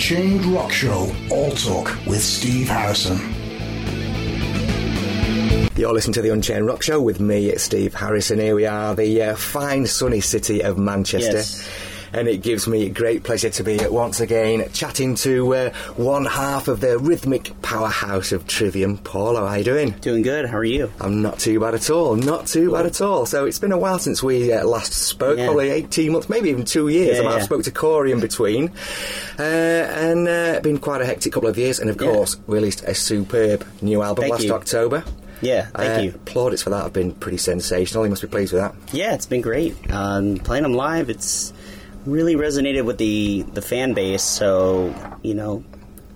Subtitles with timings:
[0.00, 3.18] Unchained Rock Show, All Talk with Steve Harrison.
[5.76, 8.38] You're listening to the Unchained Rock Show with me, Steve Harrison.
[8.38, 11.36] Here we are, the uh, fine sunny city of Manchester.
[11.36, 11.68] Yes.
[12.12, 16.66] And it gives me great pleasure to be once again chatting to uh, one half
[16.68, 18.98] of the rhythmic powerhouse of Trivium.
[18.98, 19.90] Paul, how are you doing?
[20.00, 20.46] Doing good.
[20.46, 20.90] How are you?
[21.00, 22.16] I'm not too bad at all.
[22.16, 23.26] Not too bad at all.
[23.26, 25.46] So it's been a while since we uh, last spoke, Yeah.
[25.46, 27.16] probably 18 months, maybe even two years.
[27.16, 28.72] Yeah, I might have spoke to Corey in between.
[29.38, 31.78] Uh, and uh, been quite a hectic couple of years.
[31.78, 32.10] And of Yeah.
[32.12, 34.52] course, released a superb new album Thank last you.
[34.54, 35.04] October.
[35.42, 36.12] Yeah, thank Uh, you.
[36.26, 38.04] Plaudits for that have been pretty sensational.
[38.04, 38.74] You must be pleased with that.
[38.92, 39.74] Yeah, it's been great.
[39.90, 41.54] Um, playing them live, it's
[42.06, 44.22] really resonated with the the fan base.
[44.22, 45.64] So you know,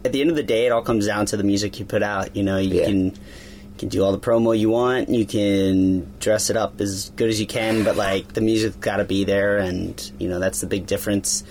[0.05, 2.03] at the end of the day, it all comes down to the music you put
[2.03, 2.35] out.
[2.37, 2.87] You know, you Yeah.
[2.87, 5.09] can you can do all the promo you want.
[5.09, 8.97] You can dress it up as good as you can, but like the music's got
[8.99, 11.43] to be there, and you know that's the big difference.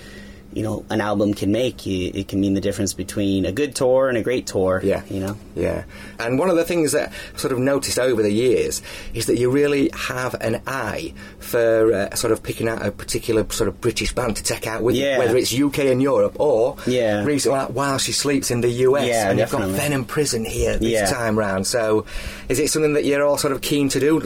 [0.55, 1.85] You know, an album can make.
[1.87, 4.81] It can mean the difference between a good tour and a great tour.
[4.83, 5.03] Yeah.
[5.09, 5.37] you know.
[5.55, 5.83] Yeah.
[6.19, 8.81] And one of the things that I've sort of noticed over the years
[9.13, 13.45] is that you really have an eye for uh, sort of picking out a particular
[13.51, 15.17] sort of British band to take out with you, Yeah.
[15.19, 17.23] whether it's UK and Europe or Yeah.
[17.23, 19.07] recently like While She Sleeps in the US.
[19.07, 21.05] Yeah, and you've got Venom Prison here this Yeah.
[21.05, 21.67] time round.
[21.67, 22.05] So
[22.49, 24.19] is it something that you're all sort of keen to do?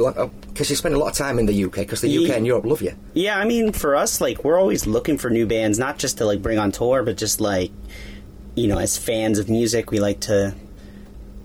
[0.53, 2.66] Because you spend a lot of time in the UK because the UK and Europe
[2.66, 2.94] love you.
[3.14, 6.25] Yeah, I mean, for us, like, we're always looking for new bands, not just to,
[6.25, 7.71] like, bring on tour, but just, like,
[8.55, 10.53] you know, as fans of music, we like to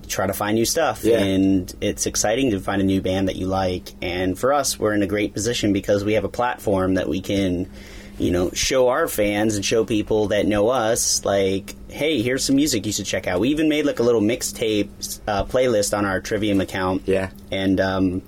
[0.08, 1.04] try to find new stuff.
[1.04, 1.18] Yeah.
[1.20, 3.92] And it's exciting to find a new band that you like.
[4.02, 7.20] And for us, we're in a great position because we have a platform that we
[7.20, 7.70] can,
[8.18, 12.56] you know, show our fans and show people that know us, like, hey, here's some
[12.56, 13.40] music you should check out.
[13.40, 17.30] We even made, like, a little mixtape uh, playlist on our Trivium account Yeah.
[17.50, 18.22] and um,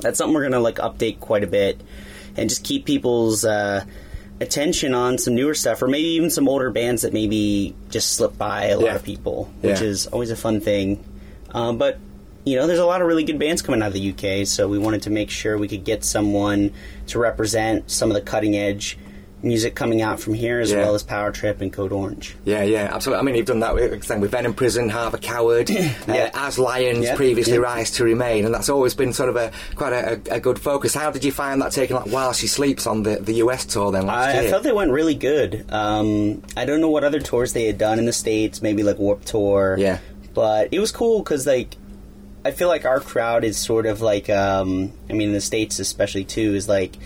[0.00, 1.80] that's something we're gonna like update quite a bit
[2.36, 3.84] and just keep people's uh,
[4.40, 8.38] attention on some newer stuff or maybe even some older bands that maybe just slip
[8.38, 8.94] by a lot Yeah.
[8.94, 9.86] of people which Yeah.
[9.88, 11.02] is always a fun thing
[11.52, 11.98] um, but
[12.44, 14.68] you know there's a lot of really good bands coming out of the uk so
[14.68, 16.70] we wanted to make sure we could get someone
[17.08, 18.96] to represent some of the cutting edge
[19.42, 20.78] music coming out from here as Yeah.
[20.78, 23.20] well as power trip and code orange Yeah, yeah, absolutely.
[23.20, 25.70] I mean, you've done that with, with Venom Prison, Heart of a Coward,
[26.08, 27.60] uh, As Lions, Yeah, previously yeah.
[27.60, 30.92] Rise to Remain, and that's always been sort of a quite a, a, good focus.
[30.94, 33.92] How did you find that taking like While She Sleeps on the, the US tour
[33.92, 34.50] then last I, I year?
[34.50, 35.64] thought they went really good.
[35.70, 38.98] Um, I don't know what other tours they had done in the states, maybe like
[38.98, 39.76] Warp Tour.
[39.78, 39.98] Yeah.
[40.34, 41.76] but it was cool because like
[42.44, 45.78] I feel like our crowd is sort of like um, I mean in the states
[45.78, 46.96] especially too is like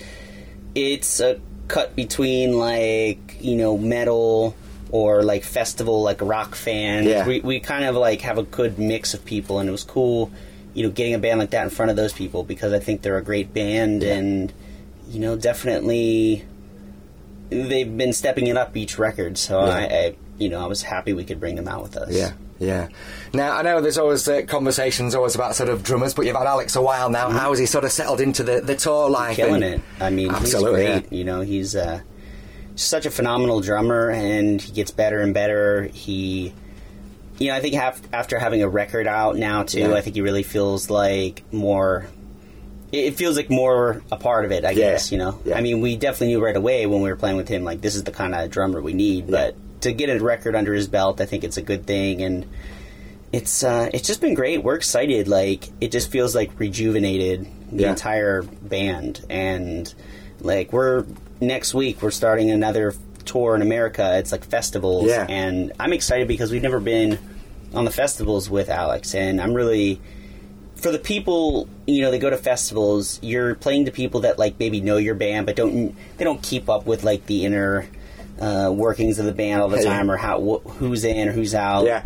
[0.75, 1.39] it's a
[1.73, 4.55] cut between like you know metal
[4.91, 7.07] or like festival like rock fans.
[7.07, 7.27] Yeah.
[7.27, 10.31] We we kind of like have a good mix of people, and it was cool.
[10.75, 13.03] You know, getting a band like that in front of those people because I think
[13.03, 14.53] they're a great band, and
[15.09, 16.45] you know, definitely
[17.51, 19.37] they've been stepping it up each record.
[19.39, 19.73] So Yeah.
[19.75, 22.15] I, I, you know, I was happy we could bring them out with us.
[22.15, 22.89] Yeah, yeah.
[23.35, 26.47] Now I know there's always uh, conversations always about sort of drummers, but you've had
[26.47, 27.31] Alex a while now.
[27.31, 29.37] How has he sort of settled into the, the tour life?
[29.37, 29.47] Mm-hmm.
[29.49, 29.81] killing and- it.
[30.01, 31.13] I mean, Absolutely, he's great.
[31.13, 32.01] You know, he's uh,
[32.77, 35.85] such a phenomenal drummer, and he gets better and better.
[35.85, 36.53] He,
[37.39, 39.95] you know, I think have, after having a record out now too, Yeah.
[39.95, 42.07] I think he really feels like more.
[42.93, 45.11] It it feels like more a part of it, I Yeah, guess.
[45.11, 45.57] You know, yeah.
[45.57, 47.95] I mean, we definitely knew right away when we were playing with him, like this
[47.95, 49.31] is the kind of drummer we need.
[49.31, 52.47] But to get a record under his belt, I think it's a good thing, and
[53.33, 54.63] it's uh, it's just been great.
[54.63, 55.29] We're excited.
[55.29, 57.91] Like it just feels like rejuvenated the Yeah.
[57.91, 59.93] entire band, and
[60.41, 61.05] like we're
[61.41, 62.95] next week we're starting another
[63.25, 64.19] tour in America.
[64.19, 65.27] It's like festivals, Yeah.
[65.29, 67.19] and I'm excited because we've never been
[67.75, 70.01] on the festivals with Alex, and I'm really
[70.75, 73.19] for the people you know they go to festivals.
[73.23, 76.69] You're playing to people that like maybe know your band, but don't they don't keep
[76.69, 77.87] up with like the inner.
[78.43, 81.55] Uh, workings of the band all the time, or how wh- who's in or who's
[81.55, 82.03] out Yeah.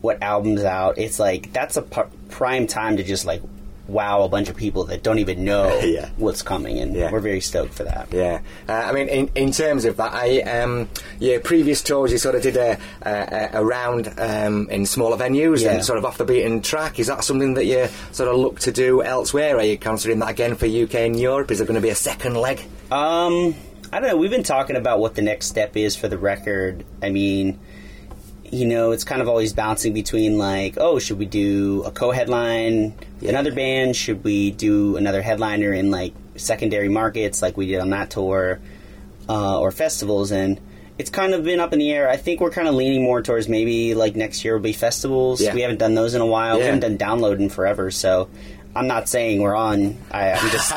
[0.00, 0.96] what albums out.
[0.96, 3.42] It's like that's a p- prime time to just like
[3.88, 6.08] wow a bunch of people that don't even know Yeah.
[6.16, 7.10] what's coming, and Yeah.
[7.10, 8.06] we're very stoked for that.
[8.12, 8.38] Yeah,
[8.68, 10.88] uh, I mean, in, in terms of that, I um,
[11.18, 15.62] yeah, previous tours you sort of did a a, a round um, in smaller venues
[15.62, 15.72] Yeah.
[15.72, 17.00] and sort of off the beaten track.
[17.00, 19.56] Is that something that you sort of look to do elsewhere?
[19.56, 21.50] Are you considering that again for UK and Europe?
[21.50, 22.60] Is there going to be a second leg?
[22.92, 23.56] Um,
[23.92, 24.16] I don't know.
[24.16, 26.82] We've been talking about what the next step is for the record.
[27.02, 27.60] I mean,
[28.50, 32.94] you know, it's kind of always bouncing between like, oh, should we do a co-headline,
[33.20, 33.94] another band?
[33.94, 38.60] Should we do another headliner in like secondary markets, like we did on that tour,
[39.28, 40.32] uh, or festivals?
[40.32, 40.58] And
[40.96, 42.08] it's kind of been up in the air.
[42.08, 45.42] I think we're kind of leaning more towards maybe like next year will be festivals.
[45.42, 45.52] Yeah.
[45.52, 46.56] We haven't done those in a while.
[46.56, 48.30] We haven't done download in forever, so
[48.74, 49.98] I'm not saying we're on.
[50.10, 50.72] I, I'm just,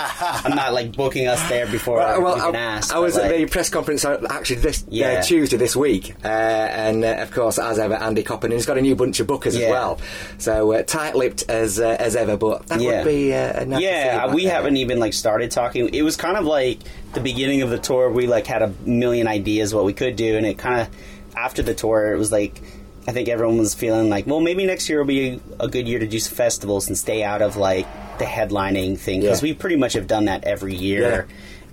[0.45, 2.93] I'm not like booking us there before Well, we well, I, ask.
[2.93, 5.13] I was but, at the press conference uh, actually this Yeah.
[5.13, 8.77] uh, Tuesday this week, uh, and uh, of course, as ever, Andy Copping, he's got
[8.77, 9.99] a new bunch of bookers as well.
[10.39, 12.97] So uh, tight-lipped as uh, as ever, but that Yeah.
[12.97, 15.93] would be uh, a nice yeah, we haven't even like started talking.
[15.93, 16.79] It was kind of like
[17.13, 18.09] the beginning of the tour.
[18.11, 20.89] We like had a million ideas what we could do, and it kind of
[21.37, 22.61] after the tour, it was like
[23.07, 25.99] I think everyone was feeling like, well, maybe next year will be a good year
[25.99, 27.85] to do some festivals and stay out of like
[28.17, 29.49] the headlining thing because Yeah.
[29.49, 31.27] we pretty much have done that every year.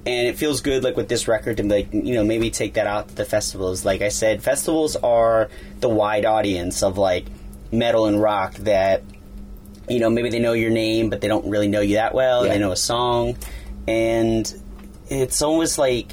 [0.04, 2.86] And it feels good, like with this record, to like you know maybe take that
[2.88, 3.84] out to the festivals.
[3.84, 5.48] Like I said, festivals are
[5.80, 7.24] the wide audience of like
[7.70, 9.02] metal and rock that
[9.88, 12.44] you know, maybe they know your name, but they don't really know you that well.
[12.46, 12.52] Yeah.
[12.54, 13.36] They know a song,
[13.88, 14.52] and
[15.08, 16.12] it's almost like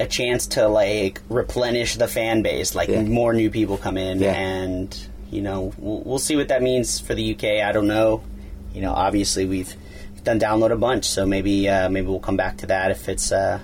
[0.00, 2.74] a chance to like replenish the fan base.
[2.74, 3.02] Like Yeah.
[3.02, 4.32] more new people come in, Yeah.
[4.34, 4.96] and
[5.30, 7.62] you know, we'll, we'll see what that means for the UK.
[7.62, 8.22] I don't know.
[8.74, 9.74] You know, obviously we've
[10.24, 13.32] done download a bunch, so maybe uh, maybe we'll come back to that if it's
[13.32, 13.60] uh,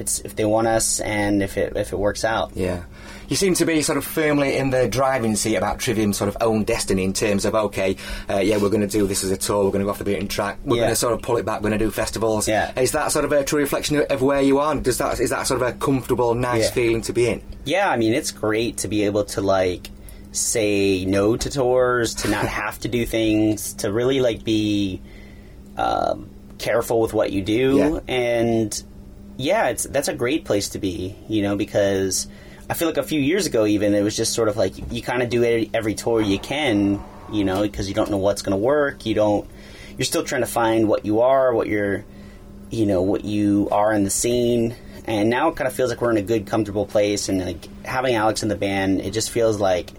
[0.00, 2.52] if it's if they want us and if it if it works out.
[2.54, 2.84] Yeah.
[3.28, 6.38] You seem to be sort of firmly in the driving seat about Trivium's sort of
[6.40, 7.96] own destiny in terms of, okay,
[8.28, 9.98] uh, yeah, we're going to do this as a tour, we're going to go off
[9.98, 10.82] the beaten track, we're Yeah.
[10.82, 12.48] going to sort of pull it back, we're going to do festivals.
[12.48, 12.72] Yeah.
[12.80, 14.74] Is that sort of a true reflection of- of where you are?
[14.74, 16.70] Does that, is that sort of a comfortable, nice Yeah.
[16.72, 17.40] feeling to be in?
[17.64, 19.90] Yeah, I mean, it's great to be able to like
[20.32, 25.00] say no to tours, to not have to do things, to really like be
[25.76, 28.12] um, careful with what you do, Yeah.
[28.12, 28.82] and
[29.40, 32.28] yeah, it's that's a great place to be, you know, because
[32.68, 35.00] I feel like a few years ago, even it was just sort of like you
[35.00, 37.02] kind of do it every tour you can,
[37.32, 39.06] you know, because you don't know what's going to work.
[39.06, 39.48] You don't.
[39.96, 42.04] You're still trying to find what you are, what you're,
[42.70, 44.76] you know, what you are in the scene.
[45.06, 47.84] And now it kind of feels like we're in a good, comfortable place, and like
[47.84, 49.90] having Alex in the band, it just feels like,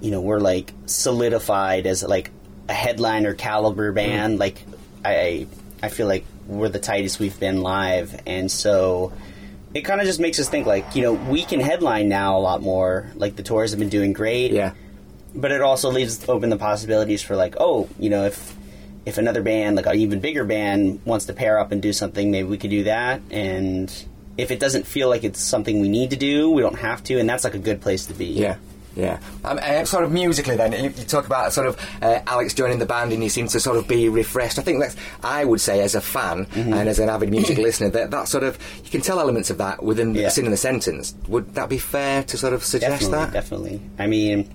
[0.00, 2.30] you know, we're like solidified as like
[2.68, 4.34] a headliner caliber band.
[4.34, 4.40] Mm-hmm.
[4.40, 4.62] Like
[5.04, 5.48] I,
[5.82, 9.12] I feel like we're the tightest we've been live, and so
[9.72, 12.40] it kind of just makes us think like you know we can headline now a
[12.40, 13.10] lot more.
[13.14, 14.72] Like the tours have been doing great, Yeah.
[15.34, 18.56] but it also leaves open the possibilities for like oh you know if
[19.06, 22.30] if another band like an even bigger band wants to pair up and do something
[22.30, 24.04] maybe we could do that and
[24.36, 27.18] if it doesn't feel like it's something we need to do we don't have to
[27.18, 28.56] and that's like a good place to be Yeah.
[28.96, 29.20] Yeah.
[29.44, 32.78] Um, uh, sort of musically, then you, you talk about sort of uh, Alex joining
[32.80, 34.58] the band, and you seem to sort of be refreshed.
[34.58, 36.72] I think that's I would say as a fan Mm-hmm.
[36.72, 39.58] and as an avid music listener that that sort of you can tell elements of
[39.58, 40.28] that within Yeah.
[40.30, 41.14] the in the sentence.
[41.28, 43.32] Would that be fair to sort of suggest definitely that?
[43.32, 44.50] definitely i mean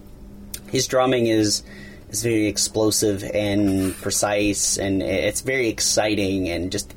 [0.70, 1.64] his drumming is
[2.10, 6.94] is very explosive and precise and it's very exciting and just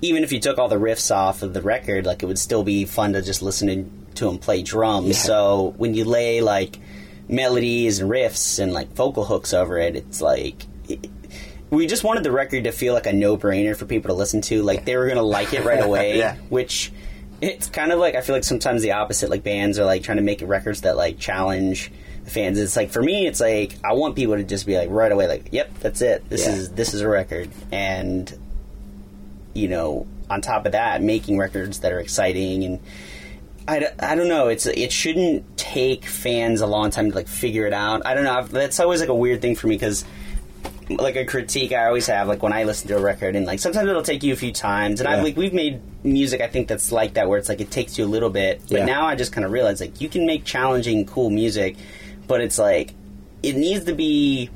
[0.00, 2.64] even if you took all the riffs off of the record like it would still
[2.64, 3.68] be fun to just listen
[4.16, 5.14] to him play drums Yeah.
[5.14, 6.78] so when you lay like
[7.28, 11.08] melodies and riffs and like vocal hooks over it it's like it,
[11.70, 14.62] we just wanted the record to feel like a no-brainer for people to listen to
[14.62, 16.36] like they were gonna like it right away Yeah.
[16.50, 16.92] which
[17.40, 19.28] it's kind of like I feel like sometimes the opposite.
[19.28, 21.90] Like bands are like trying to make records that like challenge
[22.22, 22.56] the fans.
[22.56, 25.26] It's like for me, it's like I want people to just be like right away,
[25.26, 26.28] like, "Yep, that's it.
[26.28, 26.52] This Yeah.
[26.52, 28.32] is this is a record." And
[29.54, 32.78] you know, on top of that, making records that are exciting and
[33.68, 34.48] I, I don't know.
[34.48, 38.04] It's it shouldn't take fans a long time to like figure it out.
[38.06, 38.34] I don't know.
[38.38, 40.04] I've, that's always like a weird thing for me because
[40.90, 43.60] like a critique I always have like when I listen to a record and like
[43.60, 45.22] sometimes it'll take you a few times and I Yeah.
[45.22, 48.04] like we've made music I think that's like that where it's like it takes you
[48.04, 48.84] a little bit but Yeah.
[48.84, 51.76] now I just kind of realize like you can make challenging cool music
[52.26, 52.92] but it's like
[53.42, 54.50] it needs to be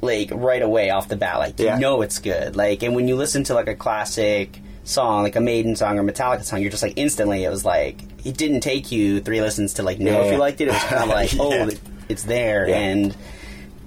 [0.00, 1.78] like right away off the bat like you Yeah.
[1.78, 5.40] know it's good like and when you listen to like a classic song like a
[5.40, 8.90] Maiden song or Metallica song you're just like instantly it was like it didn't take
[8.92, 10.68] you three listens to like know Yeah, if you liked it.
[10.68, 11.70] It was kind of like oh Yeah.
[12.08, 12.68] it's there.
[12.68, 12.76] Yeah.
[12.76, 13.16] and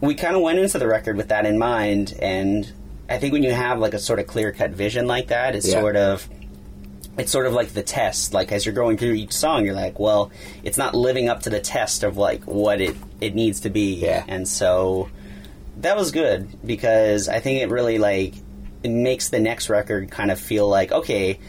[0.01, 2.13] we kind of went into the record with that in mind.
[2.19, 2.71] And
[3.09, 5.69] i think when you have like a sort of clear cut vision like that it's
[5.69, 6.27] sort of
[7.17, 8.33] it's sort of like the test.
[8.33, 10.31] Like as you're going through each song you're like well
[10.63, 13.95] it's not living up to the test of like what it it needs to be.
[13.95, 14.23] Yeah.
[14.27, 15.09] and so
[15.77, 18.35] that was good because i think it really like
[18.83, 21.39] it makes the next record kind of feel like okay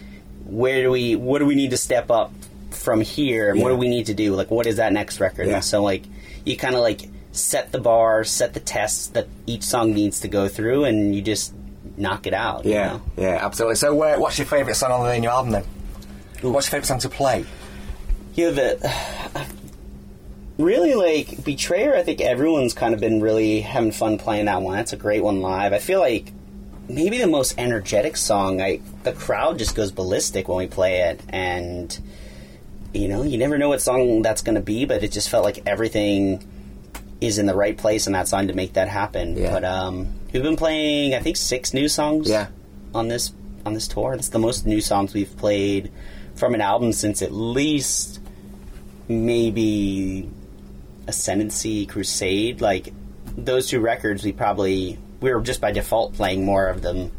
[0.46, 2.32] where do we what do we need to step up
[2.76, 5.46] from here and what do we need to do like what is that next record
[5.46, 5.54] Yeah.
[5.56, 6.02] and so like
[6.44, 7.02] you kind of like
[7.32, 11.22] set the bar set the tests that each song needs to go through and you
[11.22, 11.52] just
[11.96, 13.02] knock it out you Yeah, know?
[13.16, 13.76] yeah, absolutely.
[13.76, 15.64] So, uh, what's your favourite song on the new album then?
[16.42, 17.44] What's your favourite song to play?
[18.34, 19.46] Yeah, the
[20.58, 21.94] really like Betrayer.
[21.96, 24.76] I think everyone's kind of been really having fun playing that one.
[24.76, 25.72] That's a great one live.
[25.72, 26.32] I feel like
[26.88, 28.60] maybe the most energetic song.
[28.60, 31.96] I the crowd just goes ballistic when we play it, and
[32.94, 35.44] you know you never know what song that's going to be, but it just felt
[35.44, 36.46] like everything
[37.20, 39.36] is in the right place on that song to make that happen.
[39.36, 39.52] Yeah.
[39.52, 42.28] But um, we've been playing, I think, six new songs.
[42.28, 42.48] Yeah.
[42.94, 43.32] On this
[43.66, 45.90] on this tour, that's the most new songs we've played
[46.36, 48.20] from an album since at least
[49.08, 50.30] maybe
[51.06, 52.60] Ascendancy, Crusade.
[52.60, 52.92] Like
[53.36, 57.10] those two records, we probably we were just by default playing more of them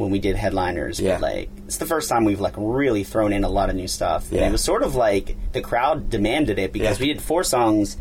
[0.00, 0.98] when we did headliners.
[0.98, 1.14] Yeah.
[1.14, 3.88] But like it's the first time we've like really thrown in a lot of new
[3.88, 4.30] stuff.
[4.32, 7.06] And it was sort of like the crowd demanded it because Yeah.
[7.06, 7.96] we did four songs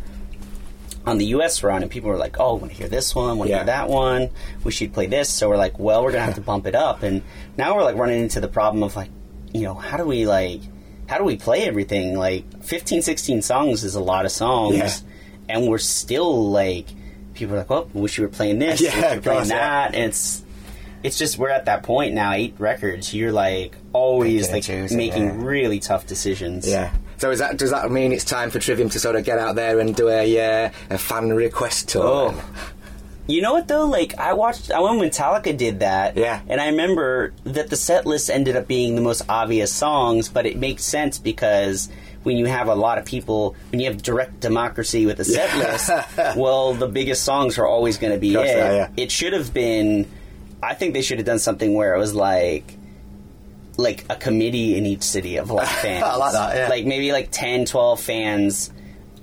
[1.05, 3.47] on the US run and people were like, Oh, want to hear this one, want
[3.47, 3.57] to Yeah.
[3.57, 4.29] hear that one,
[4.63, 7.03] we should play this so we're like, Well, we're gonna have to bump it up
[7.03, 7.21] and
[7.57, 9.09] now we're like running into the problem of like,
[9.53, 10.61] you know, how do we like
[11.07, 12.15] how do we play everything?
[12.15, 14.91] Like 15, 16 songs is a lot of songs Yeah.
[15.49, 16.85] and we're still like
[17.33, 19.57] people are like, Well, wish you were playing this, Yeah, were playing course, yeah.
[19.89, 20.43] that and it's
[21.03, 25.23] it's just we're at that point now, eight records, you're like always like choosing, making
[25.23, 25.35] yeah.
[25.37, 26.67] really tough decisions.
[26.67, 26.93] Yeah.
[27.17, 29.55] So is that does that mean it's time for Trivium to sort of get out
[29.55, 32.03] there and do a uh, a fan request tour?
[32.33, 32.43] Oh.
[33.27, 33.85] You know what though?
[33.85, 36.41] Like I watched, I went when Metallica did that, Yeah.
[36.47, 40.47] and I remember that the set list ended up being the most obvious songs, but
[40.47, 41.89] it makes sense because
[42.23, 45.47] when you have a lot of people, when you have direct democracy with a set
[45.55, 45.71] Yeah.
[46.25, 48.47] list, well, the biggest songs are always going to be it.
[48.47, 48.89] yeah.
[48.97, 50.07] It should have been.
[50.61, 52.75] I think they should have done something where it was like.
[53.77, 56.03] Like a committee in each city of like fans.
[56.03, 56.67] I like that, yeah.
[56.67, 58.73] Like maybe like 10, 12 fans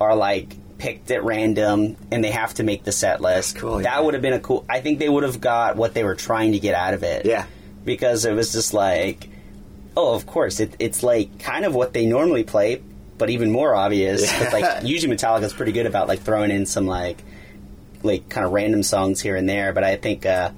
[0.00, 3.56] are like picked at random and they have to make the set list.
[3.56, 4.00] cool, That yeah.
[4.00, 4.64] would have been a cool.
[4.66, 7.26] I think they would have got what they were trying to get out of it.
[7.26, 7.44] Yeah.
[7.84, 9.28] Because it was just like,
[9.94, 12.80] oh, of course, it, it's like kind of what they normally play,
[13.18, 14.22] but even more obvious.
[14.22, 14.48] Yeah.
[14.54, 17.22] Like usually Metallica's pretty good about like throwing in some like,
[18.02, 19.74] like kind of random songs here and there.
[19.74, 20.24] But I think.
[20.24, 20.52] uh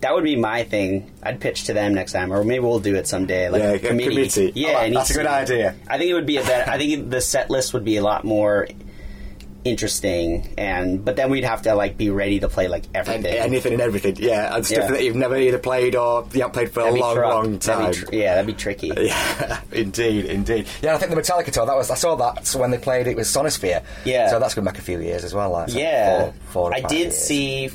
[0.00, 1.10] that would be my thing.
[1.22, 3.48] I'd pitch to them next time, or maybe we'll do it someday.
[3.48, 4.10] Like Yeah, a a committee.
[4.10, 4.52] committee.
[4.54, 5.74] Yeah, oh, like- that's a good idea.
[5.88, 6.70] I think it would be a better.
[6.70, 8.68] I think the set list would be a lot more
[9.64, 13.26] interesting, and but then we'd have to like be ready to play like And everything.
[13.36, 14.90] anything and everything, yeah, and stuff Yeah.
[14.92, 17.24] that you've never either played or you haven't played for a That'd be long, tru-
[17.26, 17.92] long that'd time.
[17.92, 18.92] tr- yeah, that'd be tricky.
[18.96, 20.66] Yeah, indeed, indeed.
[20.82, 21.66] Yeah, I think the Metallica tour.
[21.66, 23.82] That was I saw that when they played it with Sonisphere.
[24.04, 24.28] Yeah.
[24.30, 25.50] so that's going back a few years as well.
[25.50, 26.20] Like, Yeah,
[26.52, 27.16] four, four I did years.
[27.18, 27.70] see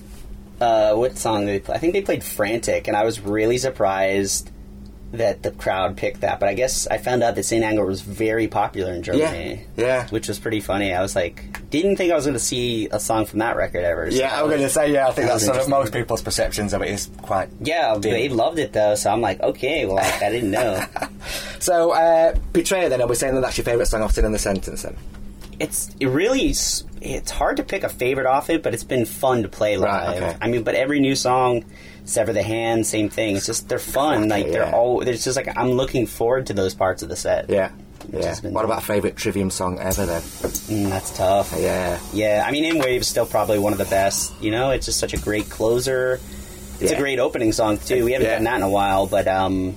[0.62, 1.76] uh, what song did they play?
[1.76, 4.52] I think they played "Frantic," and I was really surprised
[5.14, 6.40] that the crowd picked that.
[6.40, 7.64] But I guess I found out that St.
[7.64, 9.66] Anger was very popular in Germany.
[9.76, 10.08] Yeah, yeah.
[10.08, 10.94] which was pretty funny.
[10.94, 13.84] I was like, didn't think I was going to see a song from that record
[13.84, 14.10] ever.
[14.10, 15.08] So Yeah, I was going to say yeah.
[15.08, 17.50] I think That that's sort of most people's perceptions of it is quite.
[17.60, 20.84] Yeah, they loved it though, so I'm like, okay, well, like, I didn't know.
[21.60, 22.90] So, uh, Betrayer.
[22.90, 24.82] Then are we saying that that's your favourite song off in the sentence?
[24.82, 24.98] Then
[25.60, 26.54] it's it really
[27.02, 30.08] it's hard to pick a favorite off it, but it's been fun to play Right,
[30.08, 30.24] live.
[30.24, 30.38] okay.
[30.42, 31.66] I mean, but every new song,
[32.06, 33.36] Sever the Hand, same thing.
[33.36, 34.30] It's just they're fun.
[34.30, 34.72] like they're yeah.
[34.76, 35.02] all.
[35.02, 37.50] It's just like I'm looking forward to those parts of the set.
[37.50, 37.72] yeah,
[38.12, 38.36] yeah.
[38.44, 40.06] What about favourite Trivium song ever?
[40.06, 41.54] Then Mm, that's tough.
[41.60, 44.32] yeah, Yeah, I mean, In Waves is still probably one of the best.
[44.42, 46.20] You know, it's just such a great closer.
[46.80, 46.98] It's Yeah.
[46.98, 48.06] a great opening song too.
[48.06, 48.36] We haven't Yeah.
[48.36, 49.76] done that in a while, but um,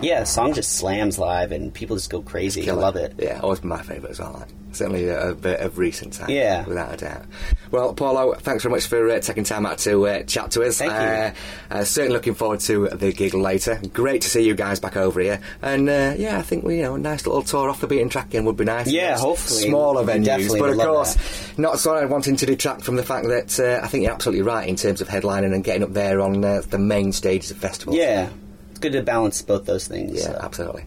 [0.00, 2.68] yeah, the song just slams live and people just go crazy.
[2.70, 3.14] I love it.
[3.18, 4.36] Yeah, always been my favourite as well.
[4.38, 4.48] Like.
[4.72, 6.30] Certainly a, a bit of recent time.
[6.30, 6.64] Yeah.
[6.64, 7.24] without a doubt.
[7.70, 10.78] Well, Paolo, thanks very much for uh, taking time out to uh, chat to us.
[10.78, 10.98] Thank you.
[10.98, 11.32] Uh,
[11.70, 13.80] uh, certainly looking forward to the gig later.
[13.92, 15.40] Great to see you guys back over here.
[15.62, 18.08] And uh, yeah, I think we you know a nice little tour off the beaten
[18.08, 18.88] track again would be nice.
[18.88, 19.68] Yeah, hopefully.
[19.68, 21.58] smaller venues, but of course that.
[21.58, 24.42] not sort of wanting to detract from the fact that uh, I think you're absolutely
[24.42, 27.58] right in terms of headlining and getting up there on uh, the main stages of
[27.58, 27.96] festivals.
[27.96, 28.30] Yeah,
[28.70, 30.18] it's good to balance both those things.
[30.18, 30.38] Yeah, so.
[30.40, 30.84] absolutely.